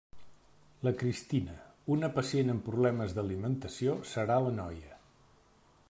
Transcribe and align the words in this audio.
La 0.87 0.93
Cristina, 1.01 1.53
una 1.97 2.09
pacient 2.15 2.49
amb 2.55 2.65
problemes 2.71 3.15
d'alimentació 3.19 3.95
serà 4.15 4.41
la 4.47 4.57
noia. 4.61 5.01